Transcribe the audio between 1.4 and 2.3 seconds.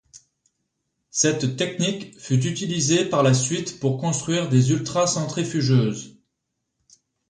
technique